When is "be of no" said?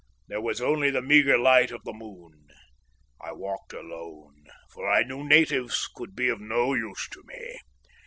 6.15-6.73